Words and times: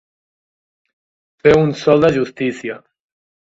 Fer 1.43 1.55
un 1.59 1.77
sol 1.85 2.05
de 2.09 2.13
justícia. 2.19 2.83